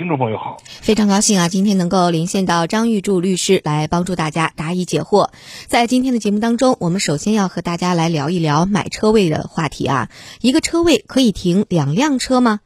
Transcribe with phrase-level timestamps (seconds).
[0.00, 5.28] 听众朋友好，非常高兴啊，今天能够连线到张玉柱律师来帮助大家答疑解惑。
[5.66, 10.08] 在今天的节目当中，我们首先要和大家来聊一聊买车位的话题啊。
[10.40, 12.60] 一个车位可以停两辆车吗？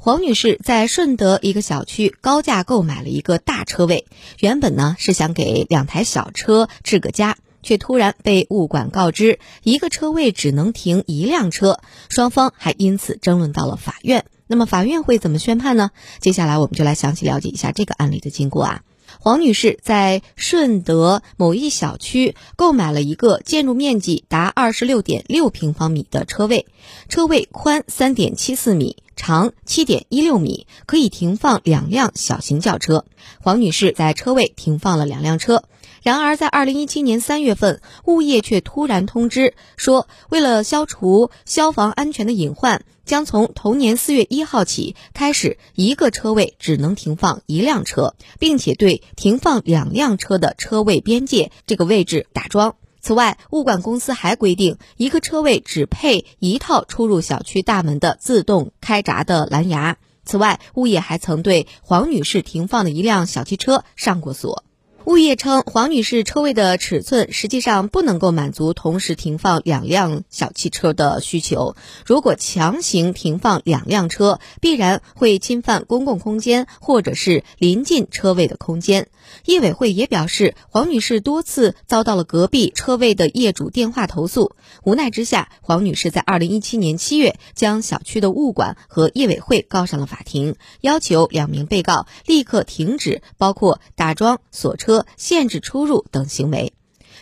[0.00, 4.06] 黄女士在顺德一个小区高价购买了一个大车位，
[4.40, 11.78] 原本呢是想给两台小车置个家，却突然被物管告知一个车位只能停一辆车，
[12.08, 14.24] 双方还因此争论到了法院。
[14.50, 15.92] 那么法院会怎么宣判呢？
[16.18, 18.82] 接下来我们就来详细了解一下这个案例的经过啊。
[19.20, 26.66] 黄女士在顺德某一小区购买了一个建筑面积达二十六点六平方米的车位，
[27.08, 33.04] 车位宽三点七四米，长七点一六米，可以停放两辆小型轿车。
[33.40, 35.62] 黄女士在车位停放了两辆车。
[36.02, 52.76] 然而，在二零一七年三月份，物业却突然通知说，为了消除消防安全的隐患，将从同年四月一号起开始，一个车位只能停放一辆车，并且对停放两辆车的车位边界这个位置打桩。
[53.02, 59.98] 此外，物管公司还规定，一个车位只配一套出入小区大门的自动开闸的蓝牙。
[60.24, 64.64] 此外，物业还曾对黄女士停放的一辆小汽车上过锁。
[65.06, 71.74] 物业称，黄女士车位的尺寸实际上不能够满足同时停放两辆小汽车的需求。
[72.04, 79.08] 如果强行停放两辆车，必然会侵犯公共空间或者是临近车位的空间。
[79.44, 84.54] 业委会也表示，黄女士多次遭到了隔壁车位的业主电话投诉。
[84.84, 94.89] 无奈之下，黄女士在二零一七年七月将小区的物管和业委会告上了法庭，要求两名被告立刻停止包括打桩、锁车。
[94.90, 96.72] 车限制出入等行为，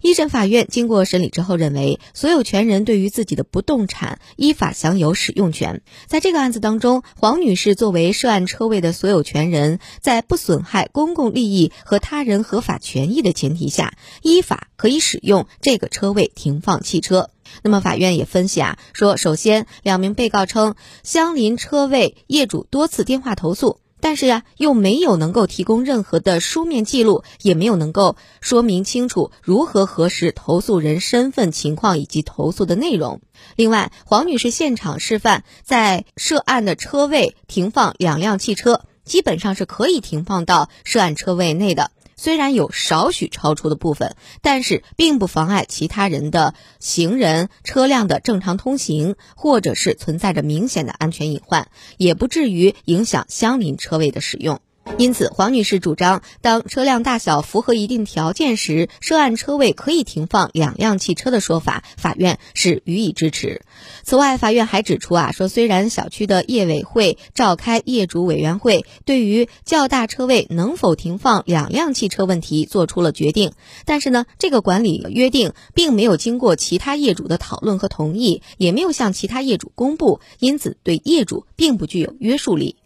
[0.00, 5.82] 一审法院经过审理之后认为，所有权人对于自己的不动产依法享有使用权。
[6.06, 17.30] 在这个案子当中，黄女士作为涉案车位的所有权人，在不损害公共利益和他人合法权益的前提下，依法可以使用这个车位停放汽车。
[17.64, 23.80] 那么，法院也分析啊，说首先，两名被告称相邻车位业主多次电话投诉。
[24.06, 33.20] 但是呀，又没有能够提供任何的书面记录，也没有能够说明清楚如何核实投诉人身份情况以及投诉的内容。
[33.56, 41.90] 另外，黄女士现场示范在涉案的车位停放两辆汽车，基本上是可以停放到涉案车位内的。
[42.16, 51.68] 虽然有少许超出的部分，但是并不妨碍其他人的行人、车辆的正常通行，或者是存在着明显的安全隐患，
[51.98, 54.60] 也不至于影响相邻车位的使用。
[54.98, 63.60] 因此，黄女士主张，当车辆大小符合一定条件时，涉案车位可以停放两辆汽车的说法，法院是予以支持。
[64.04, 73.52] 此外，法院还指出啊，说虽然小区的业委会召开业主委员会，对于较大车位能否停放两辆汽车问题做出了决定，
[73.84, 82.76] 但是呢，这个管理约定并没有经过其他业主的讨论和同意，也没有向其他业主公布，因此对业主并不具有约束力。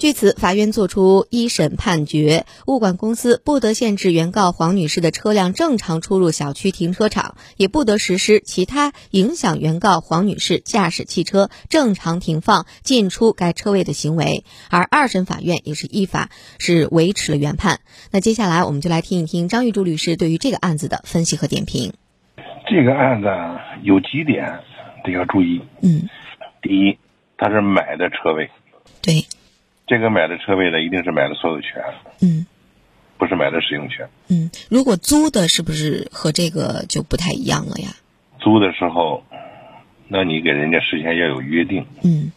[0.00, 14.44] 据此，法院作出一审判决：物管公司不得限制原告黄女士的车辆正常出入小区停车场，也不得实施其他影响原告黄女士驾驶汽车正常停放、进出该车位的行为。
[14.70, 17.80] 而二审法院也是依法是维持了原判。
[18.10, 21.92] 那接下来，我们就来听一听张玉柱律师对于这个案子的分析和点评。
[22.66, 23.28] 这个案子
[23.82, 24.60] 有几点
[25.04, 25.60] 得要注意。
[25.82, 26.08] 嗯，
[26.62, 26.96] 第一，
[27.36, 28.48] 他是买的车位。
[29.02, 29.26] 对。
[29.90, 31.82] 这个买的车位呢，一定是买的所有权，
[32.22, 32.46] 嗯，
[33.18, 34.48] 不是买的使用权，嗯。
[34.70, 37.90] 如果租的，是不是和这个就不太一样了呀？
[38.38, 39.24] 租的时候，
[40.06, 42.30] 那你给人家事先要有约定，嗯，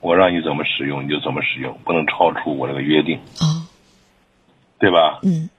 [0.00, 3.68] 我让你怎么使用你就怎么使用，不能超出我这个约定，哦，
[4.78, 5.20] 对吧？
[5.24, 5.50] 嗯。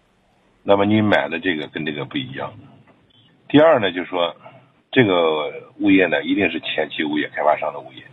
[0.63, 2.53] 那么你买的这个跟这个不一样。
[3.49, 4.35] 第二呢，就是说，
[4.91, 8.03] 这个物业呢，一定是前期物业开发商的物业，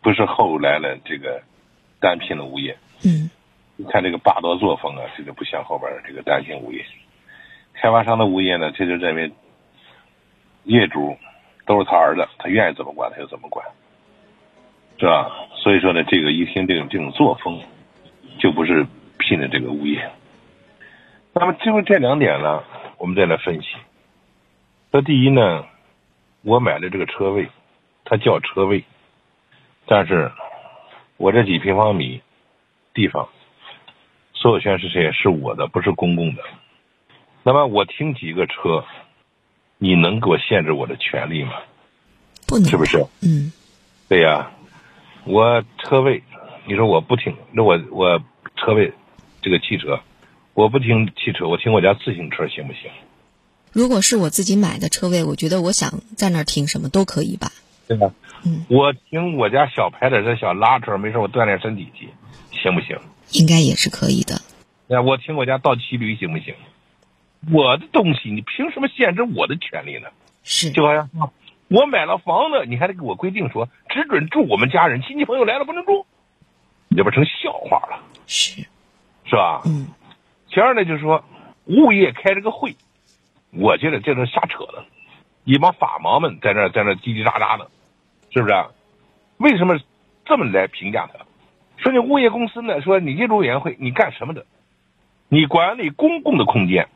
[0.00, 1.40] 不是后来的这个。
[2.02, 3.30] 单品的物业，嗯，
[3.76, 6.84] 你看这个霸道作风啊，这个不像后边这个单品物业。
[7.74, 9.32] 开发商的物业呢，他就认为
[10.64, 11.16] 业主
[11.64, 13.64] 都是他儿子，他愿意怎么管他就怎么管，
[14.98, 15.30] 是吧？
[15.54, 17.60] 所以说呢，这个一听这种这种作风，
[18.38, 18.84] 就不是
[19.18, 20.10] 聘的这个物业。
[21.32, 22.62] 那么就这两点呢，
[22.98, 23.68] 我们再来分析。
[24.90, 25.64] 那第一呢，
[26.42, 27.48] 我买的这个车位，
[28.04, 28.84] 它叫车位，
[29.86, 30.30] 但是
[31.22, 32.20] 我这几平方米
[32.94, 33.28] 地方，
[34.34, 35.12] 所有权是谁？
[35.12, 36.42] 是我的，不是公共的。
[37.44, 38.84] 那么我停几个车，
[39.78, 41.52] 你能给我限制我的权利吗？
[42.44, 43.06] 不能，是不是？
[43.20, 43.52] 嗯，
[44.08, 44.50] 对呀，
[45.24, 46.24] 我车位，
[46.66, 48.18] 你说我不停，那我我
[48.56, 48.92] 车位
[49.42, 50.00] 这个汽车，
[50.54, 52.90] 我不停汽车，我停我家自行车行不行？
[53.70, 57.52] 如果是我自己买的车位，我觉得我想在那儿停什么都可以吧。
[57.86, 58.12] 对吧？
[58.44, 62.08] 嗯，我停我家小牌的这小拉车，没事我锻炼身体去，
[62.50, 62.98] 行不行？
[63.32, 64.40] 应该也是可以的。
[64.88, 66.54] 那我停我家倒骑驴行不行？
[67.50, 70.08] 我的东西，你凭什么限制我的权利呢？
[70.44, 71.08] 是，就好像
[71.68, 76.04] 我买了房子，你还得给我规定说只准住我们家人，亲戚朋友来了不能住，
[76.88, 78.60] 你这不成笑话了，是，
[79.24, 79.62] 是吧？
[79.64, 79.88] 嗯，
[80.52, 81.24] 其二呢，就是说
[81.64, 82.76] 物业开这个会，
[83.50, 84.84] 我觉得这是瞎扯的，
[85.44, 87.70] 一帮法盲们在那在那叽叽喳喳的，
[88.32, 88.54] 是不是？
[88.54, 88.70] 啊
[89.38, 89.76] 为什么
[90.24, 91.24] 这么来评价他？
[91.78, 92.80] 说你物业公司呢？
[92.80, 94.46] 说你业主委员会你干什么的？
[95.28, 96.86] 你管理公共的空间，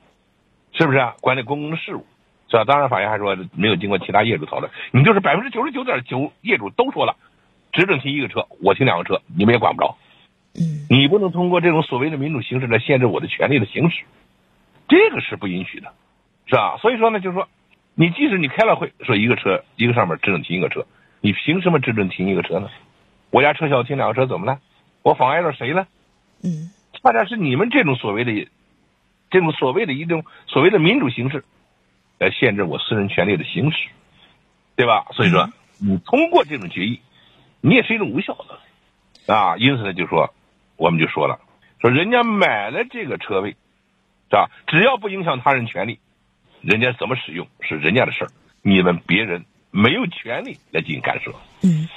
[0.73, 0.99] 是不是？
[0.99, 2.07] 啊管理公共的事务，
[2.49, 2.65] 是吧？
[2.65, 7.17] 当然，法院还说没有经过其他业主讨论，你就是百分之九十九点九业主都说了，
[7.73, 9.97] 只准停一个车，我停两个车，你们也管不着。
[10.55, 14.05] 嗯，你不能通过这种所谓的民主形式来限制我的权利的行使，
[14.87, 15.93] 这个是不允许的，
[16.47, 16.77] 是吧？
[16.77, 17.49] 所以说呢，就是说，
[17.97, 20.87] 你即使你开了会，说一个车一个上面只准停一个车，
[21.27, 22.71] 你凭什么只准停一个车呢？
[23.31, 24.61] 我家车小停两个车怎么了？
[25.03, 25.89] 我妨碍到谁了？
[26.45, 28.49] 嗯，恰恰是你们这种所谓的
[29.29, 31.45] 这种所谓的一种所谓的民主形式，
[32.21, 33.89] 来限制我私人权利的行使，
[34.77, 35.09] 对吧？
[35.15, 35.51] 所以说，
[35.81, 37.01] 你通过这种决议，
[37.61, 38.39] 你也是一种无效
[39.27, 39.57] 的啊。
[39.57, 40.33] 因此呢，就说
[40.77, 41.41] 我们就说了，
[41.81, 43.57] 说人家买了这个车位，
[44.31, 44.49] 是吧？
[44.69, 45.99] 只要不影响他人权利，
[46.61, 48.31] 人家怎么使用是人家的事儿，
[48.63, 49.45] 你们别人
[49.77, 51.35] 没有权利来进行干涉。
[51.61, 51.89] 嗯，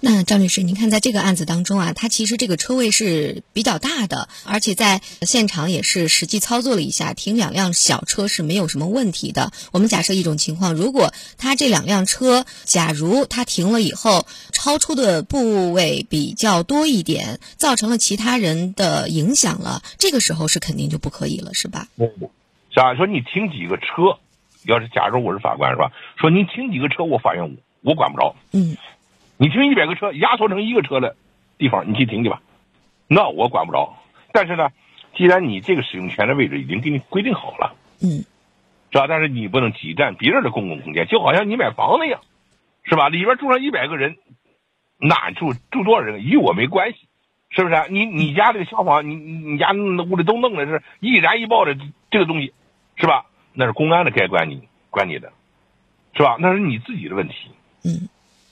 [0.00, 9.52] 那张律师，您看在这个案子当中啊，它其实这个车位是比较大的，而且在现场也是实际操作了一下，停两辆小车是没有什么问题的。
[9.72, 21.86] 我们假设一种情况，如果他这两辆车，假如他停了以后，超出的部位比较多一点，造成了其他人的影响了，这个时候是肯定就不可以了，是吧？
[21.96, 22.10] 嗯
[22.74, 22.96] 假如？
[22.98, 24.18] 说你停几个车，
[24.68, 25.90] 要是假如我是法官是吧？
[26.16, 28.36] 说你停几个车，我法院我我管不着。
[28.52, 28.76] 嗯。
[29.38, 31.16] 你停一百个车，压缩成一个车的
[31.56, 32.42] 地方，你去停去吧，
[33.06, 33.96] 那我管不着。
[34.32, 34.68] 但是呢，
[35.16, 38.26] 既然你这个使用权的位置已经给你规定好了，嗯，
[38.90, 39.06] 是吧？
[39.08, 42.20] 但是你不能挤占别人的公共空间，就好像你买房子一样，
[42.82, 43.08] 是吧？
[43.08, 44.16] 里边住上一百个人，
[44.98, 46.98] 哪住住多少人与我没关系，
[47.50, 47.74] 是不是？
[47.76, 51.76] 啊你你家这个消防，你你你家屋里都弄的是易燃易爆的
[52.10, 52.52] 这个东西，
[52.96, 53.26] 是吧？
[53.58, 55.32] 那是公安的该管你管你的，
[56.14, 56.36] 是吧？
[56.38, 57.50] 那是你自己的问题，
[57.84, 58.08] 嗯。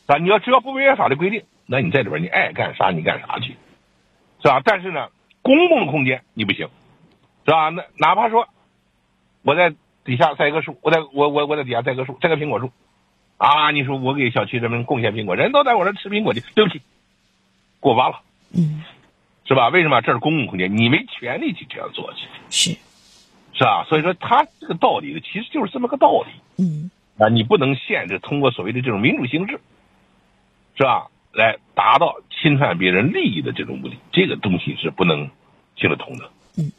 [0.07, 3.57] 啊，你要只要不违反法律规定，那你在里边你爱干啥你干啥去，
[4.43, 4.61] 是吧？
[4.65, 5.11] 但是呢，
[5.43, 6.69] 公共的空间你不行，
[7.45, 7.69] 是吧？
[7.69, 8.49] 那哪怕说
[9.43, 9.73] 我在
[10.05, 12.73] 底下栽棵树，我在我我我在底下栽棵树，栽个苹果树，
[13.37, 16.83] 啊，你说我给小区人民贡献苹果，人都在我这吃苹果去，对不起，
[17.79, 18.23] 过挖了，
[18.53, 18.83] 嗯，
[19.45, 19.69] 是吧？
[19.69, 22.79] 为什么这是公共空间，你没权利去这样做去，是，
[23.57, 23.85] 是吧？
[23.89, 29.59] 所以说他这个道理其实就是这么个道理，嗯，啊，你不能限制通过所谓的这种民主形式。
[30.79, 31.09] 是吧？
[31.33, 35.31] 来达到侵犯别人利益的这种目的，这个东西是不能
[35.75, 36.29] 行得通的。
[36.59, 36.71] 嗯。